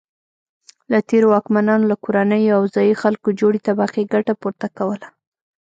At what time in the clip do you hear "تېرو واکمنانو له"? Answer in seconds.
1.09-1.95